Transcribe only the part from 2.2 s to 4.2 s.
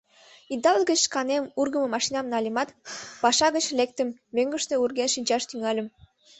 нальымат, паша гыч лектым,